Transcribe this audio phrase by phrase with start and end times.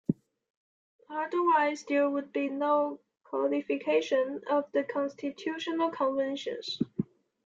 [1.11, 6.79] Otherwise there would be no codification of the constitutional conventions.